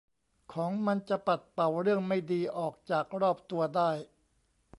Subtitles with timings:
[0.53, 3.89] ของมันจะปัดเป่าเรื่องไม่ดีออกจากรอบตัวได้